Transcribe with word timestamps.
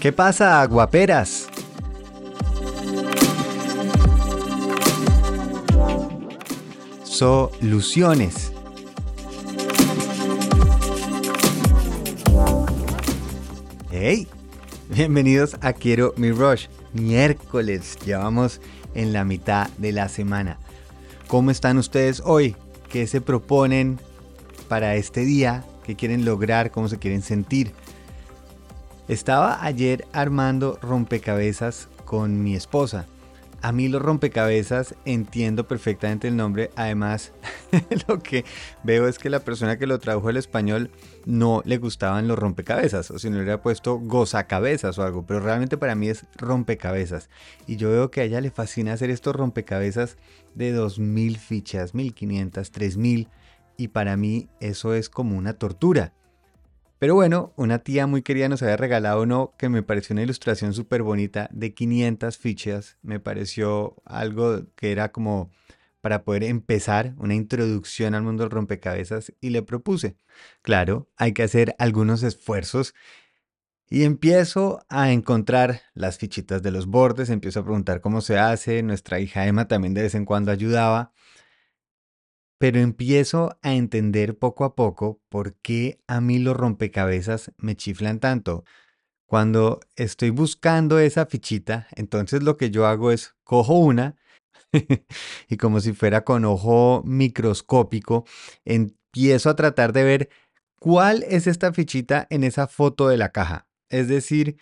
¿Qué 0.00 0.12
pasa, 0.12 0.64
guaperas? 0.66 1.48
Soluciones. 7.02 8.52
¡Hey! 13.90 14.28
Bienvenidos 14.88 15.56
a 15.62 15.72
Quiero 15.72 16.14
mi 16.16 16.30
Rush. 16.30 16.68
Miércoles, 16.92 17.98
llevamos 18.06 18.60
en 18.94 19.12
la 19.12 19.24
mitad 19.24 19.68
de 19.78 19.90
la 19.90 20.08
semana. 20.08 20.58
¿Cómo 21.26 21.50
están 21.50 21.76
ustedes 21.76 22.22
hoy? 22.24 22.54
¿Qué 22.88 23.08
se 23.08 23.20
proponen 23.20 23.98
para 24.68 24.94
este 24.94 25.22
día? 25.22 25.64
¿Qué 25.84 25.96
quieren 25.96 26.24
lograr? 26.24 26.70
¿Cómo 26.70 26.88
se 26.88 26.98
quieren 26.98 27.22
sentir? 27.22 27.72
Estaba 29.08 29.64
ayer 29.64 30.06
armando 30.12 30.78
rompecabezas 30.82 31.88
con 32.04 32.42
mi 32.42 32.54
esposa. 32.54 33.06
A 33.62 33.72
mí 33.72 33.88
los 33.88 34.02
rompecabezas 34.02 34.94
entiendo 35.06 35.66
perfectamente 35.66 36.28
el 36.28 36.36
nombre. 36.36 36.70
Además, 36.76 37.32
lo 38.08 38.18
que 38.18 38.44
veo 38.84 39.08
es 39.08 39.18
que 39.18 39.30
la 39.30 39.40
persona 39.40 39.78
que 39.78 39.86
lo 39.86 39.98
tradujo 39.98 40.28
al 40.28 40.36
español 40.36 40.90
no 41.24 41.62
le 41.64 41.78
gustaban 41.78 42.28
los 42.28 42.38
rompecabezas. 42.38 43.10
O 43.10 43.18
si 43.18 43.30
no 43.30 43.36
le 43.36 43.44
hubiera 43.44 43.62
puesto 43.62 43.98
gozacabezas 43.98 44.98
o 44.98 45.02
algo. 45.02 45.24
Pero 45.24 45.40
realmente 45.40 45.78
para 45.78 45.94
mí 45.94 46.10
es 46.10 46.26
rompecabezas. 46.36 47.30
Y 47.66 47.76
yo 47.76 47.88
veo 47.88 48.10
que 48.10 48.20
a 48.20 48.24
ella 48.24 48.42
le 48.42 48.50
fascina 48.50 48.92
hacer 48.92 49.08
estos 49.08 49.34
rompecabezas 49.34 50.18
de 50.54 50.72
2000 50.72 51.38
fichas, 51.38 51.94
1500, 51.94 52.70
3000. 52.70 53.28
Y 53.78 53.88
para 53.88 54.18
mí 54.18 54.50
eso 54.60 54.92
es 54.92 55.08
como 55.08 55.34
una 55.38 55.54
tortura. 55.54 56.12
Pero 56.98 57.14
bueno, 57.14 57.52
una 57.56 57.78
tía 57.78 58.06
muy 58.08 58.22
querida 58.22 58.48
nos 58.48 58.62
había 58.62 58.76
regalado 58.76 59.22
uno 59.22 59.54
que 59.56 59.68
me 59.68 59.84
pareció 59.84 60.14
una 60.14 60.22
ilustración 60.22 60.74
súper 60.74 61.02
bonita 61.02 61.48
de 61.52 61.72
500 61.72 62.36
fichas. 62.38 62.98
Me 63.02 63.20
pareció 63.20 63.96
algo 64.04 64.66
que 64.74 64.90
era 64.90 65.12
como 65.12 65.50
para 66.00 66.24
poder 66.24 66.44
empezar 66.44 67.14
una 67.18 67.34
introducción 67.34 68.14
al 68.14 68.22
mundo 68.22 68.42
del 68.42 68.50
rompecabezas 68.50 69.32
y 69.40 69.50
le 69.50 69.62
propuse. 69.62 70.16
Claro, 70.62 71.08
hay 71.16 71.32
que 71.32 71.44
hacer 71.44 71.76
algunos 71.78 72.24
esfuerzos 72.24 72.94
y 73.90 74.02
empiezo 74.02 74.84
a 74.88 75.12
encontrar 75.12 75.82
las 75.94 76.18
fichitas 76.18 76.62
de 76.62 76.72
los 76.72 76.86
bordes, 76.86 77.30
empiezo 77.30 77.60
a 77.60 77.64
preguntar 77.64 78.00
cómo 78.00 78.20
se 78.20 78.38
hace. 78.38 78.82
Nuestra 78.82 79.20
hija 79.20 79.46
Emma 79.46 79.68
también 79.68 79.94
de 79.94 80.02
vez 80.02 80.14
en 80.14 80.24
cuando 80.24 80.50
ayudaba 80.50 81.12
pero 82.58 82.80
empiezo 82.80 83.58
a 83.62 83.74
entender 83.74 84.36
poco 84.38 84.64
a 84.64 84.74
poco 84.74 85.20
por 85.28 85.54
qué 85.56 86.00
a 86.06 86.20
mí 86.20 86.38
los 86.38 86.56
rompecabezas 86.56 87.52
me 87.56 87.76
chiflan 87.76 88.20
tanto. 88.20 88.64
Cuando 89.26 89.80
estoy 89.96 90.30
buscando 90.30 90.98
esa 90.98 91.26
fichita, 91.26 91.86
entonces 91.94 92.42
lo 92.42 92.56
que 92.56 92.70
yo 92.70 92.86
hago 92.86 93.12
es 93.12 93.36
cojo 93.44 93.74
una 93.78 94.16
y 95.48 95.56
como 95.56 95.80
si 95.80 95.92
fuera 95.92 96.24
con 96.24 96.44
ojo 96.44 97.02
microscópico, 97.04 98.24
empiezo 98.64 99.50
a 99.50 99.56
tratar 99.56 99.92
de 99.92 100.04
ver 100.04 100.28
cuál 100.78 101.24
es 101.28 101.46
esta 101.46 101.72
fichita 101.72 102.26
en 102.30 102.44
esa 102.44 102.66
foto 102.66 103.08
de 103.08 103.16
la 103.16 103.30
caja. 103.30 103.66
Es 103.88 104.08
decir, 104.08 104.58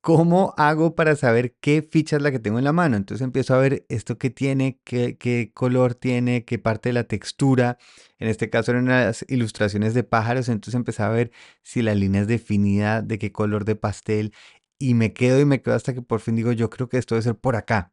¿cómo 0.00 0.54
hago 0.56 0.94
para 0.94 1.16
saber 1.16 1.56
qué 1.60 1.82
ficha 1.82 2.16
es 2.16 2.22
la 2.22 2.30
que 2.30 2.38
tengo 2.38 2.58
en 2.58 2.64
la 2.64 2.72
mano? 2.72 2.96
Entonces 2.96 3.24
empiezo 3.24 3.54
a 3.54 3.58
ver 3.58 3.84
esto 3.88 4.18
que 4.18 4.30
tiene, 4.30 4.80
qué, 4.84 5.50
color 5.54 5.94
tiene, 5.94 6.44
qué 6.44 6.58
parte 6.58 6.90
de 6.90 6.94
la 6.94 7.04
textura. 7.04 7.78
En 8.18 8.28
este 8.28 8.50
caso 8.50 8.72
eran 8.72 8.84
unas 8.84 9.24
ilustraciones 9.28 9.94
de 9.94 10.04
pájaros, 10.04 10.48
entonces 10.48 10.74
empecé 10.74 11.02
a 11.02 11.08
ver 11.08 11.32
si 11.62 11.82
la 11.82 11.94
línea 11.94 12.22
es 12.22 12.28
definida, 12.28 13.02
de 13.02 13.18
qué 13.18 13.32
color 13.32 13.64
de 13.64 13.76
pastel. 13.76 14.32
Y 14.78 14.94
me 14.94 15.12
quedo 15.12 15.40
y 15.40 15.44
me 15.44 15.60
quedo 15.62 15.74
hasta 15.74 15.94
que 15.94 16.02
por 16.02 16.20
fin 16.20 16.36
digo, 16.36 16.52
yo 16.52 16.70
creo 16.70 16.88
que 16.88 16.98
esto 16.98 17.14
debe 17.14 17.22
ser 17.24 17.36
por 17.36 17.56
acá. 17.56 17.92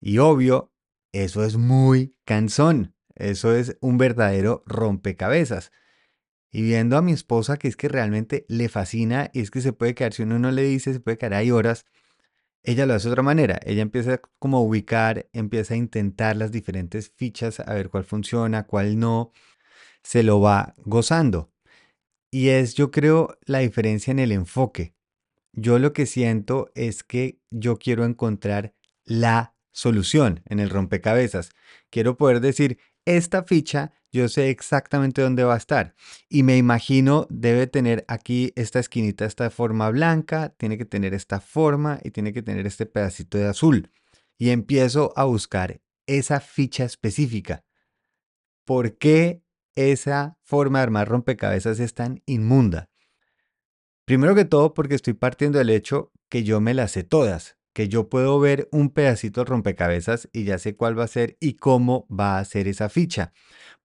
Y 0.00 0.18
obvio, 0.18 0.72
eso 1.12 1.44
es 1.44 1.56
muy 1.56 2.14
cansón. 2.24 2.94
Eso 3.14 3.54
es 3.54 3.76
un 3.80 3.98
verdadero 3.98 4.62
rompecabezas. 4.66 5.72
Y 6.52 6.62
viendo 6.62 6.96
a 6.96 7.02
mi 7.02 7.12
esposa 7.12 7.56
que 7.56 7.68
es 7.68 7.76
que 7.76 7.88
realmente 7.88 8.44
le 8.48 8.68
fascina 8.68 9.30
y 9.32 9.40
es 9.40 9.50
que 9.50 9.60
se 9.60 9.72
puede 9.72 9.94
quedar, 9.94 10.12
si 10.12 10.22
uno 10.22 10.38
no 10.38 10.50
le 10.50 10.62
dice, 10.62 10.92
se 10.92 11.00
puede 11.00 11.18
quedar 11.18 11.34
ahí 11.34 11.50
horas, 11.50 11.86
ella 12.62 12.86
lo 12.86 12.94
hace 12.94 13.08
de 13.08 13.12
otra 13.12 13.22
manera. 13.22 13.58
Ella 13.64 13.82
empieza 13.82 14.20
como 14.38 14.58
a 14.58 14.60
ubicar, 14.60 15.28
empieza 15.32 15.74
a 15.74 15.78
intentar 15.78 16.36
las 16.36 16.52
diferentes 16.52 17.12
fichas, 17.16 17.60
a 17.60 17.72
ver 17.74 17.88
cuál 17.88 18.04
funciona, 18.04 18.66
cuál 18.66 18.98
no, 18.98 19.32
se 20.02 20.22
lo 20.22 20.40
va 20.40 20.74
gozando. 20.78 21.52
Y 22.30 22.48
es, 22.48 22.74
yo 22.74 22.90
creo, 22.90 23.38
la 23.44 23.60
diferencia 23.60 24.10
en 24.10 24.18
el 24.18 24.32
enfoque. 24.32 24.94
Yo 25.52 25.78
lo 25.78 25.92
que 25.92 26.06
siento 26.06 26.70
es 26.74 27.02
que 27.02 27.40
yo 27.50 27.76
quiero 27.76 28.04
encontrar 28.04 28.74
la 29.04 29.56
solución 29.72 30.42
en 30.46 30.60
el 30.60 30.70
rompecabezas. 30.70 31.50
Quiero 31.90 32.16
poder 32.16 32.40
decir, 32.40 32.78
esta 33.04 33.42
ficha 33.42 33.92
yo 34.12 34.28
sé 34.28 34.50
exactamente 34.50 35.22
dónde 35.22 35.44
va 35.44 35.54
a 35.54 35.58
estar. 35.58 35.94
Y 36.28 36.42
me 36.42 36.56
imagino 36.56 37.26
debe 37.30 37.66
tener 37.66 38.04
aquí 38.08 38.52
esta 38.56 38.78
esquinita, 38.78 39.24
esta 39.24 39.50
forma 39.50 39.90
blanca, 39.90 40.54
tiene 40.56 40.78
que 40.78 40.84
tener 40.84 41.14
esta 41.14 41.40
forma 41.40 42.00
y 42.02 42.10
tiene 42.10 42.32
que 42.32 42.42
tener 42.42 42.66
este 42.66 42.86
pedacito 42.86 43.38
de 43.38 43.46
azul. 43.46 43.90
Y 44.38 44.50
empiezo 44.50 45.12
a 45.16 45.24
buscar 45.24 45.80
esa 46.06 46.40
ficha 46.40 46.84
específica. 46.84 47.64
¿Por 48.64 48.98
qué 48.98 49.42
esa 49.74 50.38
forma 50.42 50.78
de 50.78 50.84
armar 50.84 51.08
rompecabezas 51.08 51.78
es 51.78 51.94
tan 51.94 52.22
inmunda? 52.26 52.90
Primero 54.04 54.34
que 54.34 54.44
todo 54.44 54.74
porque 54.74 54.96
estoy 54.96 55.14
partiendo 55.14 55.58
del 55.58 55.70
hecho 55.70 56.12
que 56.28 56.42
yo 56.42 56.60
me 56.60 56.74
las 56.74 56.92
sé 56.92 57.04
todas, 57.04 57.59
que 57.72 57.88
yo 57.88 58.08
puedo 58.08 58.40
ver 58.40 58.68
un 58.72 58.90
pedacito 58.90 59.42
de 59.42 59.46
rompecabezas 59.46 60.28
y 60.32 60.44
ya 60.44 60.58
sé 60.58 60.76
cuál 60.76 60.98
va 60.98 61.04
a 61.04 61.08
ser 61.08 61.36
y 61.40 61.54
cómo 61.54 62.06
va 62.08 62.38
a 62.38 62.44
ser 62.44 62.68
esa 62.68 62.88
ficha 62.88 63.32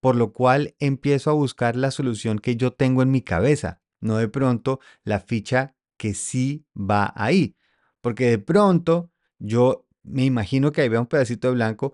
por 0.05 0.15
lo 0.15 0.33
cual 0.33 0.75
empiezo 0.79 1.31
a 1.31 1.33
buscar 1.33 1.75
la 1.75 1.89
solución 1.89 2.37
que 2.37 2.55
yo 2.55 2.71
tengo 2.71 3.01
en 3.01 3.09
mi 3.09 3.21
cabeza, 3.21 3.81
no 4.01 4.17
de 4.17 4.27
pronto 4.27 4.79
la 5.03 5.19
ficha 5.19 5.75
que 5.97 6.13
sí 6.13 6.63
va 6.75 7.11
ahí, 7.15 7.55
porque 8.01 8.29
de 8.29 8.37
pronto 8.37 9.09
yo 9.39 9.87
me 10.03 10.23
imagino 10.23 10.71
que 10.71 10.81
ahí 10.81 10.89
veo 10.89 11.01
un 11.01 11.07
pedacito 11.07 11.47
de 11.47 11.55
blanco, 11.55 11.93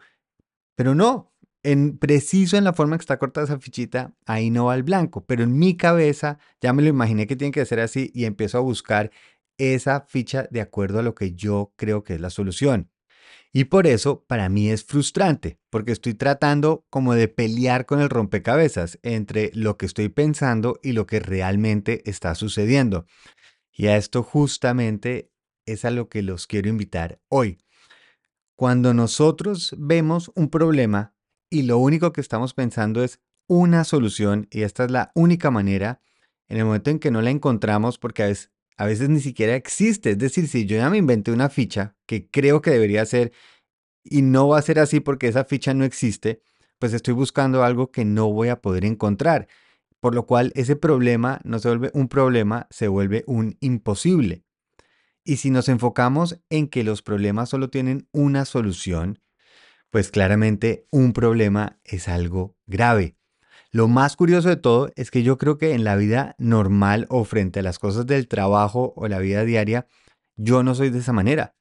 pero 0.76 0.94
no, 0.94 1.32
en 1.64 1.98
preciso 1.98 2.58
en 2.58 2.66
la 2.66 2.74
forma 2.74 2.98
que 2.98 3.04
está 3.04 3.18
cortada 3.18 3.46
esa 3.46 3.60
fichita, 3.60 4.14
ahí 4.26 4.50
no 4.50 4.66
va 4.66 4.76
el 4.76 4.84
blanco, 4.84 5.26
pero 5.26 5.44
en 5.44 5.58
mi 5.58 5.78
cabeza 5.78 6.38
ya 6.60 6.74
me 6.74 6.82
lo 6.82 6.90
imaginé 6.90 7.28
que 7.28 7.38
tiene 7.38 7.54
que 7.54 7.66
ser 7.66 7.80
así 7.80 8.12
y 8.14 8.26
empiezo 8.26 8.58
a 8.58 8.62
buscar 8.62 9.12
esa 9.62 10.06
ficha 10.08 10.48
de 10.50 10.62
acuerdo 10.62 11.00
a 11.00 11.04
lo 11.04 11.16
que 11.16 11.34
yo 11.34 11.74
creo 11.76 12.04
que 12.04 12.16
es 12.16 12.22
la 12.22 12.30
solución. 12.30 12.92
Y 13.54 13.66
por 13.66 13.86
eso 13.86 14.24
para 14.26 14.48
mí 14.50 14.70
es 14.70 14.84
frustrante, 14.84 15.60
porque 15.70 15.92
estoy 15.92 16.14
tratando 16.14 16.86
como 16.90 17.14
de 17.14 17.28
pelear 17.28 17.86
con 17.86 18.00
el 18.00 18.10
rompecabezas 18.10 18.98
entre 19.04 19.52
lo 19.54 19.78
que 19.78 19.86
estoy 19.86 20.10
pensando 20.10 20.80
y 20.82 20.94
lo 20.94 21.06
que 21.06 21.20
realmente 21.20 22.02
está 22.10 22.34
sucediendo. 22.34 23.06
Y 23.72 23.88
a 23.88 23.98
esto 23.98 24.24
justamente 24.24 25.32
es 25.66 25.86
a 25.86 25.92
lo 25.92 26.08
que 26.10 26.22
los 26.22 26.48
quiero 26.48 26.70
invitar 26.70 27.20
hoy. 27.28 27.60
Cuando 28.56 28.94
nosotros 28.94 29.76
vemos 29.78 30.32
un 30.36 30.50
problema 30.50 31.14
y 31.50 31.64
lo 31.64 31.78
único 31.78 32.14
que 32.14 32.22
estamos 32.22 32.54
pensando 32.54 33.04
es 33.04 33.20
una 33.48 33.84
solución 33.84 34.48
y 34.50 34.62
esta 34.62 34.86
es 34.86 34.92
la 34.92 35.12
única 35.14 35.52
manera, 35.52 36.02
en 36.48 36.58
el 36.58 36.66
momento 36.66 36.90
en 36.90 37.00
que 37.00 37.12
no 37.12 37.22
la 37.22 37.32
encontramos, 37.32 37.98
porque 37.98 38.24
a 38.24 38.28
veces 38.28 38.52
a 38.82 38.86
veces 38.88 39.10
ni 39.10 39.20
siquiera 39.20 39.56
existe. 39.56 40.10
Es 40.10 40.18
decir, 40.18 40.48
si 40.48 40.66
yo 40.66 40.76
ya 40.76 40.90
me 40.90 40.98
inventé 40.98 41.32
una 41.32 41.50
ficha 41.50 41.96
que 42.08 42.28
creo 42.32 42.64
que 42.64 42.72
debería 42.72 43.06
ser 43.06 43.32
y 44.04 44.24
no 44.24 44.48
va 44.48 44.58
a 44.58 44.64
ser 44.64 44.80
así 44.80 45.00
porque 45.00 45.28
esa 45.28 45.46
ficha 45.46 45.76
no 45.76 45.86
existe, 45.86 46.42
pues 46.80 46.92
estoy 46.94 47.14
buscando 47.14 47.64
algo 47.64 47.92
que 47.92 48.06
no 48.06 48.34
voy 48.34 48.48
a 48.48 48.60
poder 48.60 48.84
encontrar. 48.84 49.48
Por 50.00 50.16
lo 50.16 50.26
cual 50.26 50.52
ese 50.56 50.76
problema 50.76 51.40
no 51.44 51.60
se 51.60 51.68
vuelve 51.68 51.92
un 51.94 52.08
problema, 52.08 52.66
se 52.72 52.88
vuelve 52.88 53.24
un 53.28 53.56
imposible. 53.60 54.46
Y 55.24 55.38
si 55.38 55.52
nos 55.52 55.70
enfocamos 55.70 56.42
en 56.50 56.68
que 56.68 56.84
los 56.84 57.04
problemas 57.04 57.50
solo 57.50 57.70
tienen 57.70 58.08
una 58.12 58.46
solución, 58.46 59.20
pues 59.92 60.10
claramente 60.10 60.88
un 60.90 61.14
problema 61.14 61.80
es 61.84 62.08
algo 62.08 62.58
grave. 62.66 63.16
Lo 63.74 63.88
más 63.88 64.18
curioso 64.18 64.50
de 64.50 64.58
todo 64.58 64.92
es 64.98 65.12
que 65.12 65.24
yo 65.24 65.38
creo 65.38 65.58
que 65.58 65.74
en 65.74 65.86
la 65.86 65.96
vida 65.96 66.36
normal 66.38 67.06
o 67.10 67.24
frente 67.24 67.62
a 67.62 67.64
las 67.64 67.80
cosas 67.80 68.06
del 68.06 68.28
trabajo 68.28 68.92
o 68.98 69.08
la 69.08 69.20
vida 69.20 69.46
diaria, 69.46 69.88
yo 70.36 70.62
no 70.62 70.76
soy 70.76 70.90
de 70.90 71.00
esa 71.00 71.14
manera. 71.14 71.56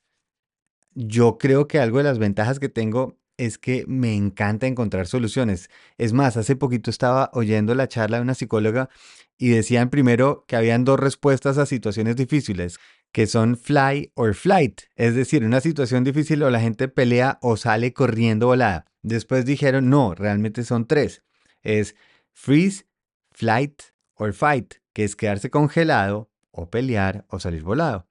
Yo 0.93 1.39
creo 1.39 1.69
que 1.69 1.79
algo 1.79 1.99
de 1.99 2.05
las 2.05 2.19
ventajas 2.19 2.59
que 2.59 2.69
tengo 2.69 3.21
es 3.37 3.59
que 3.59 3.85
me 3.87 4.17
encanta 4.17 4.67
encontrar 4.67 5.07
soluciones. 5.07 5.71
Es 5.99 6.13
más, 6.13 6.37
hace 6.37 6.57
poquito 6.57 6.91
estaba 6.91 7.31
oyendo 7.33 7.77
la 7.77 7.87
charla 7.87 8.17
de 8.17 8.25
una 8.25 8.35
psicóloga 8.35 8.91
y 9.39 9.51
decían 9.51 9.89
primero 9.89 10.45
que 10.49 10.57
habían 10.57 10.85
dos 10.85 10.99
respuestas 10.99 11.59
a 11.59 11.65
situaciones 11.65 12.17
difíciles, 12.17 12.81
que 13.13 13.29
son 13.29 13.57
fly 13.57 14.11
or 14.17 14.35
flight, 14.35 14.81
es 14.97 15.15
decir, 15.15 15.45
una 15.45 15.61
situación 15.61 16.03
difícil 16.03 16.43
o 16.43 16.51
la 16.51 16.61
gente 16.61 16.89
pelea 16.89 17.39
o 17.41 17.57
sale 17.57 17.93
corriendo 17.93 18.49
volada. 18.49 18.87
Después 19.01 19.47
dijeron, 19.47 19.91
no, 19.91 20.17
realmente 20.17 20.65
son 20.65 20.89
tres 20.89 21.23
es 21.63 21.97
freeze, 22.33 22.87
flight 23.31 23.83
or 24.15 24.33
fight, 24.33 24.75
que 24.93 25.05
es 25.05 25.17
quedarse 25.17 25.51
congelado, 25.51 26.31
o 26.51 26.71
pelear 26.71 27.25
o 27.29 27.39
salir 27.41 27.63
volado. 27.63 28.07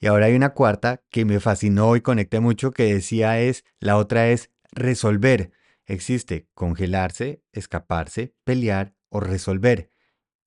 Y 0.00 0.06
ahora 0.06 0.26
hay 0.26 0.34
una 0.34 0.50
cuarta 0.50 1.02
que 1.10 1.24
me 1.24 1.40
fascinó 1.40 1.96
y 1.96 2.00
conecté 2.00 2.40
mucho 2.40 2.70
que 2.70 2.94
decía 2.94 3.40
es, 3.40 3.64
la 3.80 3.96
otra 3.96 4.28
es 4.28 4.50
resolver. 4.72 5.52
Existe 5.86 6.48
congelarse, 6.54 7.42
escaparse, 7.52 8.34
pelear 8.44 8.94
o 9.08 9.20
resolver. 9.20 9.90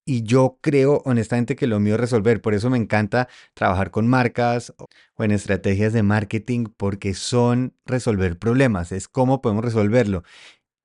Y 0.10 0.24
yo 0.24 0.57
creo 0.62 1.01
honestamente 1.03 1.57
que 1.57 1.68
lo 1.68 1.81
mío 1.81 1.95
es 1.95 2.00
resolver. 2.00 2.42
Por 2.42 2.53
eso 2.53 2.69
me 2.69 2.77
encanta 2.77 3.27
trabajar 3.53 3.92
con 3.92 4.07
marcas 4.07 4.74
o 5.15 5.24
en 5.24 5.31
estrategias 5.31 5.92
de 5.92 6.01
marketing 6.01 6.68
porque 6.77 7.13
son 7.13 7.75
resolver 7.86 8.39
problemas. 8.39 8.94
Es 8.94 9.10
cómo 9.10 9.42
podemos 9.42 9.65
resolverlo. 9.65 10.24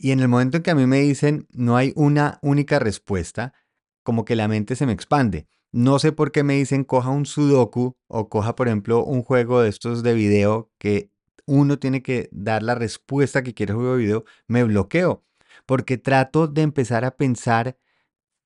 Y 0.02 0.10
en 0.10 0.18
el 0.18 0.26
momento 0.26 0.56
en 0.56 0.64
que 0.64 0.72
a 0.72 0.74
mí 0.74 0.84
me 0.84 0.98
dicen 0.98 1.46
no 1.52 1.76
hay 1.76 1.92
una 1.94 2.40
única 2.42 2.80
respuesta, 2.80 3.54
como 4.02 4.24
que 4.24 4.34
la 4.34 4.48
mente 4.48 4.74
se 4.74 4.84
me 4.84 4.92
expande. 4.92 5.46
No 5.70 6.00
sé 6.00 6.10
por 6.10 6.32
qué 6.32 6.42
me 6.42 6.54
dicen 6.54 6.82
coja 6.82 7.10
un 7.10 7.24
sudoku 7.24 7.96
o 8.08 8.28
coja, 8.28 8.56
por 8.56 8.66
ejemplo, 8.66 9.04
un 9.04 9.22
juego 9.22 9.60
de 9.62 9.68
estos 9.68 10.02
de 10.02 10.14
video 10.14 10.72
que 10.78 11.12
uno 11.46 11.78
tiene 11.78 12.02
que 12.02 12.28
dar 12.32 12.64
la 12.64 12.74
respuesta 12.74 13.44
que 13.44 13.54
quiere 13.54 13.70
el 13.70 13.76
juego 13.76 13.92
de 13.92 13.98
video, 14.02 14.24
me 14.48 14.64
bloqueo. 14.64 15.24
Porque 15.66 15.98
trato 15.98 16.48
de 16.48 16.62
empezar 16.62 17.04
a 17.04 17.16
pensar 17.16 17.78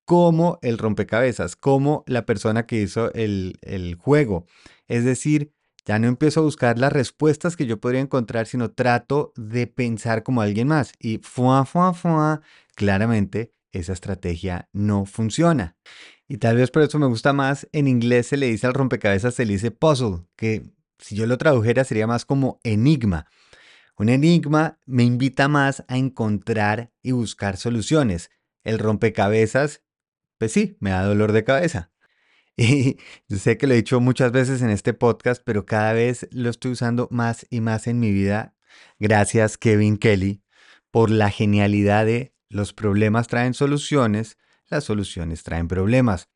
como 0.04 0.58
el 0.60 0.76
rompecabezas, 0.76 1.56
como 1.56 2.04
la 2.06 2.26
persona 2.26 2.66
que 2.66 2.82
hizo 2.82 3.10
el, 3.14 3.58
el 3.62 3.94
juego. 3.94 4.44
Es 4.88 5.06
decir, 5.06 5.54
ya 5.86 6.00
no 6.00 6.08
empiezo 6.08 6.40
a 6.40 6.42
buscar 6.42 6.78
las 6.78 6.92
respuestas 6.92 7.56
que 7.56 7.64
yo 7.64 7.80
podría 7.80 8.00
encontrar, 8.00 8.46
sino 8.46 8.72
trato 8.72 9.32
de 9.36 9.68
pensar 9.68 10.24
como 10.24 10.42
alguien 10.42 10.66
más. 10.66 10.92
Y 10.98 11.18
fuá, 11.18 11.64
fuá, 11.64 11.94
fuá, 11.94 12.42
claramente 12.74 13.54
esa 13.70 13.92
estrategia 13.92 14.68
no 14.72 15.06
funciona. 15.06 15.76
Y 16.28 16.38
tal 16.38 16.56
vez 16.56 16.72
por 16.72 16.82
eso 16.82 16.98
me 16.98 17.06
gusta 17.06 17.32
más, 17.32 17.68
en 17.72 17.86
inglés 17.86 18.26
se 18.26 18.36
le 18.36 18.46
dice 18.46 18.66
al 18.66 18.74
rompecabezas, 18.74 19.34
se 19.34 19.46
le 19.46 19.52
dice 19.52 19.70
puzzle, 19.70 20.24
que 20.34 20.72
si 20.98 21.14
yo 21.14 21.26
lo 21.26 21.38
tradujera 21.38 21.84
sería 21.84 22.08
más 22.08 22.24
como 22.24 22.58
enigma. 22.64 23.28
Un 23.96 24.08
enigma 24.08 24.80
me 24.86 25.04
invita 25.04 25.46
más 25.46 25.84
a 25.86 25.96
encontrar 25.96 26.90
y 27.00 27.12
buscar 27.12 27.56
soluciones. 27.56 28.30
El 28.64 28.80
rompecabezas, 28.80 29.82
pues 30.36 30.50
sí, 30.52 30.76
me 30.80 30.90
da 30.90 31.04
dolor 31.04 31.30
de 31.30 31.44
cabeza. 31.44 31.92
Y 32.56 32.96
yo 33.28 33.36
sé 33.38 33.58
que 33.58 33.66
lo 33.66 33.74
he 33.74 33.76
dicho 33.76 34.00
muchas 34.00 34.32
veces 34.32 34.62
en 34.62 34.70
este 34.70 34.94
podcast, 34.94 35.42
pero 35.44 35.66
cada 35.66 35.92
vez 35.92 36.26
lo 36.30 36.48
estoy 36.48 36.72
usando 36.72 37.06
más 37.10 37.46
y 37.50 37.60
más 37.60 37.86
en 37.86 38.00
mi 38.00 38.12
vida. 38.12 38.54
Gracias, 38.98 39.58
Kevin 39.58 39.98
Kelly, 39.98 40.42
por 40.90 41.10
la 41.10 41.30
genialidad 41.30 42.06
de 42.06 42.34
los 42.48 42.72
problemas 42.72 43.28
traen 43.28 43.52
soluciones, 43.52 44.38
las 44.68 44.84
soluciones 44.84 45.42
traen 45.42 45.68
problemas. 45.68 46.30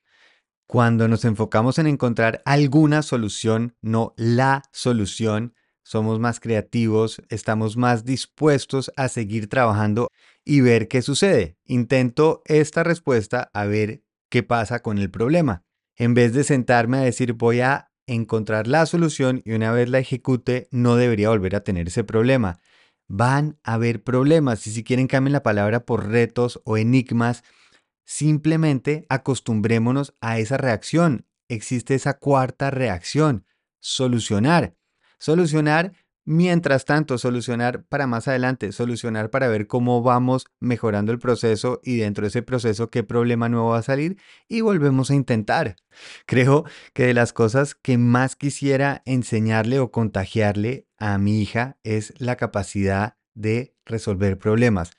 Cuando 0.67 1.09
nos 1.09 1.25
enfocamos 1.25 1.79
en 1.79 1.87
encontrar 1.87 2.43
alguna 2.45 3.03
solución, 3.03 3.77
no 3.81 4.15
la 4.17 4.63
solución, 4.73 5.55
somos 5.83 6.21
más 6.21 6.39
creativos, 6.39 7.23
estamos 7.31 7.77
más 7.77 8.05
dispuestos 8.05 8.93
a 8.97 9.09
seguir 9.09 9.49
trabajando 9.49 10.09
y 10.45 10.61
ver 10.61 10.87
qué 10.87 11.03
sucede. 11.03 11.57
Intento 11.65 12.43
esta 12.45 12.85
respuesta 12.85 13.51
a 13.53 13.65
ver 13.65 14.05
qué 14.29 14.43
pasa 14.43 14.81
con 14.81 14.99
el 14.99 15.11
problema. 15.11 15.65
En 16.01 16.15
vez 16.15 16.33
de 16.33 16.45
sentarme 16.45 16.97
a 16.97 17.03
decir 17.03 17.35
voy 17.35 17.61
a 17.61 17.93
encontrar 18.07 18.67
la 18.67 18.87
solución 18.87 19.43
y 19.45 19.53
una 19.53 19.71
vez 19.71 19.91
la 19.91 19.99
ejecute 19.99 20.67
no 20.71 20.97
debería 20.97 21.29
volver 21.29 21.55
a 21.55 21.63
tener 21.63 21.89
ese 21.89 22.05
problema. 22.05 22.59
Van 23.07 23.59
a 23.65 23.75
haber 23.75 24.03
problemas 24.03 24.67
y 24.67 24.71
si 24.71 24.83
quieren 24.83 25.09
cambien 25.09 25.35
la 25.35 25.43
palabra 25.43 25.85
por 25.85 26.09
retos 26.09 26.63
o 26.65 26.79
enigmas 26.79 27.45
Simplemente 28.13 29.05
acostumbrémonos 29.09 30.15
a 30.21 30.39
esa 30.39 30.57
reacción. 30.57 31.27
Existe 31.49 31.95
esa 31.95 32.19
cuarta 32.19 32.71
reacción, 32.71 33.45
solucionar. 33.79 34.75
Solucionar 35.21 35.93
mientras 36.25 36.85
tanto, 36.85 37.19
solucionar 37.19 37.85
para 37.85 38.07
más 38.07 38.29
adelante, 38.29 38.73
solucionar 38.73 39.31
para 39.31 39.49
ver 39.49 39.67
cómo 39.67 40.03
vamos 40.03 40.47
mejorando 40.61 41.13
el 41.13 41.19
proceso 41.19 41.81
y 41.83 41.97
dentro 41.97 42.23
de 42.23 42.29
ese 42.29 42.43
proceso 42.43 42.91
qué 42.91 43.03
problema 43.03 43.49
nuevo 43.49 43.71
va 43.71 43.79
a 43.79 43.83
salir 43.83 44.17
y 44.49 44.61
volvemos 44.61 45.11
a 45.11 45.15
intentar. 45.15 45.77
Creo 46.27 46.65
que 46.93 47.07
de 47.07 47.15
las 47.15 47.33
cosas 47.33 47.75
que 47.75 47.99
más 47.99 48.37
quisiera 48.37 49.03
enseñarle 49.05 49.79
o 49.81 49.91
contagiarle 49.91 50.87
a 50.99 51.19
mi 51.19 51.41
hija 51.41 51.79
es 51.83 52.13
la 52.19 52.37
capacidad 52.37 53.17
de 53.35 53.75
resolver 53.85 54.39
problemas, 54.39 54.91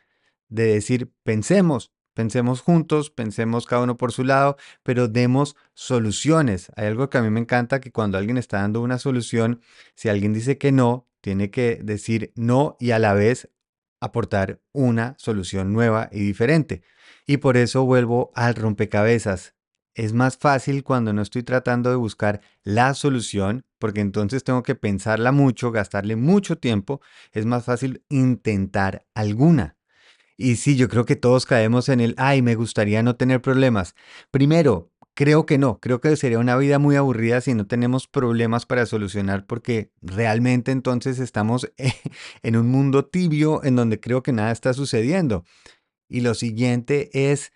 de 0.50 0.66
decir, 0.66 1.12
pensemos, 1.24 1.92
Pensemos 2.14 2.60
juntos, 2.60 3.10
pensemos 3.10 3.66
cada 3.66 3.84
uno 3.84 3.96
por 3.96 4.12
su 4.12 4.26
lado, 4.26 4.58
pero 4.84 5.08
demos 5.08 5.56
soluciones. 5.74 6.70
Hay 6.76 6.88
algo 6.88 7.10
que 7.10 7.18
a 7.18 7.22
mí 7.22 7.30
me 7.30 7.40
encanta, 7.40 7.80
que 7.80 7.92
cuando 7.92 8.18
alguien 8.18 8.38
está 8.38 8.58
dando 8.58 8.82
una 8.82 9.00
solución, 9.00 9.62
si 9.96 10.10
alguien 10.10 10.34
dice 10.34 10.58
que 10.58 10.74
no, 10.74 11.08
tiene 11.22 11.52
que 11.52 11.80
decir 11.82 12.34
no 12.36 12.78
y 12.80 12.92
a 12.92 13.00
la 13.00 13.14
vez 13.14 13.50
aportar 14.02 14.62
una 14.74 15.16
solución 15.18 15.72
nueva 15.72 16.10
y 16.12 16.20
diferente. 16.20 16.82
Y 17.26 17.38
por 17.38 17.56
eso 17.56 17.86
vuelvo 17.86 18.32
al 18.36 18.56
rompecabezas. 18.56 19.56
Es 19.94 20.14
más 20.14 20.38
fácil 20.38 20.84
cuando 20.84 21.14
no 21.14 21.22
estoy 21.22 21.44
tratando 21.44 21.90
de 21.90 21.98
buscar 21.98 22.42
la 22.64 22.94
solución, 22.94 23.66
porque 23.78 24.02
entonces 24.02 24.44
tengo 24.44 24.64
que 24.64 24.76
pensarla 24.76 25.32
mucho, 25.32 25.72
gastarle 25.72 26.16
mucho 26.16 26.58
tiempo. 26.58 27.02
Es 27.32 27.46
más 27.46 27.66
fácil 27.66 28.04
intentar 28.10 29.06
alguna. 29.14 29.78
Y 30.38 30.56
sí, 30.56 30.76
yo 30.76 30.90
creo 30.90 31.06
que 31.06 31.16
todos 31.16 31.46
caemos 31.46 31.90
en 31.90 32.00
el, 32.00 32.16
ay, 32.18 32.42
me 32.42 32.56
gustaría 32.56 33.04
no 33.04 33.16
tener 33.16 33.42
problemas. 33.42 33.94
Primero, 34.32 34.91
creo 35.22 35.46
que 35.46 35.60
no, 35.60 35.80
creo 35.80 36.02
que 36.02 36.16
sería 36.16 36.40
una 36.40 36.58
vida 36.58 36.80
muy 36.80 36.96
aburrida 36.96 37.42
si 37.42 37.54
no 37.54 37.68
tenemos 37.68 38.08
problemas 38.08 38.66
para 38.66 38.88
solucionar 38.88 39.46
porque 39.46 39.92
realmente 40.02 40.72
entonces 40.72 41.20
estamos 41.20 41.72
en 42.42 42.58
un 42.58 42.70
mundo 42.70 43.06
tibio 43.06 43.64
en 43.64 43.76
donde 43.76 44.00
creo 44.00 44.24
que 44.24 44.32
nada 44.32 44.52
está 44.52 44.74
sucediendo. 44.74 45.46
Y 46.10 46.22
lo 46.22 46.34
siguiente 46.34 47.12
es, 47.14 47.54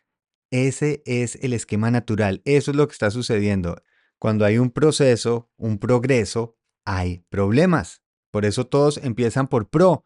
ese 0.51 1.01
es 1.07 1.39
el 1.41 1.53
esquema 1.53 1.89
natural, 1.89 2.44
eso 2.45 2.69
es 2.69 2.77
lo 2.77 2.88
que 2.88 2.94
está 2.94 3.09
sucediendo. 3.09 3.81
Cuando 4.19 4.45
hay 4.45 4.59
un 4.59 4.69
proceso, 4.69 5.50
un 5.57 5.79
progreso, 5.79 6.59
hay 6.85 7.25
problemas. 7.29 8.03
Por 8.29 8.45
eso 8.45 8.67
todos 8.67 8.97
empiezan 8.97 9.47
por 9.47 9.71
pro. 9.71 10.03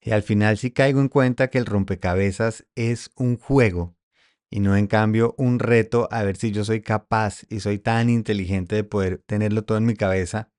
Y 0.00 0.12
al 0.12 0.22
final 0.22 0.56
sí 0.56 0.70
caigo 0.70 1.02
en 1.02 1.08
cuenta 1.08 1.48
que 1.48 1.58
el 1.58 1.66
rompecabezas 1.66 2.64
es 2.74 3.10
un 3.14 3.36
juego 3.36 3.94
y 4.50 4.60
no 4.60 4.76
en 4.76 4.86
cambio 4.86 5.34
un 5.38 5.58
reto 5.58 6.08
a 6.10 6.22
ver 6.22 6.36
si 6.36 6.52
yo 6.52 6.64
soy 6.64 6.80
capaz 6.80 7.42
y 7.48 7.60
soy 7.60 7.78
tan 7.78 8.10
inteligente 8.10 8.76
de 8.76 8.84
poder 8.84 9.22
tenerlo 9.26 9.64
todo 9.64 9.78
en 9.78 9.86
mi 9.86 9.94
cabeza, 9.94 10.50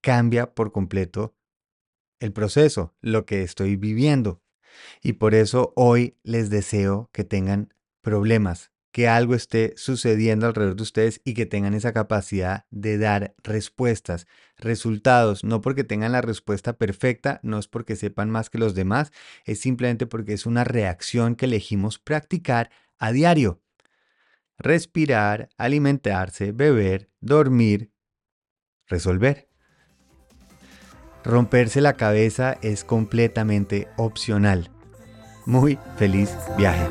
cambia 0.00 0.52
por 0.54 0.72
completo 0.72 1.36
el 2.20 2.32
proceso, 2.32 2.94
lo 3.00 3.24
que 3.26 3.42
estoy 3.42 3.76
viviendo. 3.76 4.42
Y 5.02 5.14
por 5.14 5.34
eso 5.34 5.72
hoy 5.76 6.16
les 6.22 6.50
deseo 6.50 7.08
que 7.12 7.24
tengan 7.24 7.74
problemas, 8.02 8.72
que 8.92 9.08
algo 9.08 9.34
esté 9.34 9.74
sucediendo 9.76 10.46
alrededor 10.46 10.76
de 10.76 10.82
ustedes 10.82 11.20
y 11.24 11.34
que 11.34 11.46
tengan 11.46 11.74
esa 11.74 11.92
capacidad 11.92 12.66
de 12.70 12.98
dar 12.98 13.34
respuestas, 13.42 14.26
resultados, 14.56 15.44
no 15.44 15.60
porque 15.60 15.84
tengan 15.84 16.12
la 16.12 16.22
respuesta 16.22 16.74
perfecta, 16.74 17.40
no 17.42 17.58
es 17.58 17.68
porque 17.68 17.96
sepan 17.96 18.30
más 18.30 18.50
que 18.50 18.58
los 18.58 18.74
demás, 18.74 19.12
es 19.44 19.60
simplemente 19.60 20.06
porque 20.06 20.32
es 20.32 20.46
una 20.46 20.64
reacción 20.64 21.36
que 21.36 21.46
elegimos 21.46 21.98
practicar 21.98 22.70
a 23.00 23.10
diario. 23.10 23.60
Respirar, 24.58 25.48
alimentarse, 25.56 26.52
beber, 26.52 27.10
dormir, 27.20 27.90
resolver. 28.86 29.48
Romperse 31.24 31.80
la 31.80 31.94
cabeza 31.94 32.58
es 32.62 32.84
completamente 32.84 33.88
opcional. 33.96 34.70
Muy 35.46 35.78
feliz 35.96 36.30
viaje. 36.56 36.86